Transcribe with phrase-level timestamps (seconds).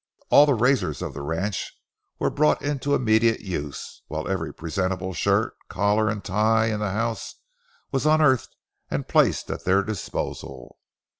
[0.31, 1.79] All the razors on the ranch
[2.17, 7.35] were brought into immediate use, while every presentable shirt, collar, and tie in the house
[7.91, 8.55] was unearthed
[8.89, 10.79] and placed at their disposal.